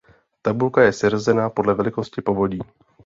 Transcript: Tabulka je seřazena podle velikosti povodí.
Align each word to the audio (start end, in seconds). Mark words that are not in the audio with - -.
Tabulka 0.41 0.81
je 0.83 0.93
seřazena 0.93 1.49
podle 1.49 1.73
velikosti 1.73 2.21
povodí. 2.21 2.59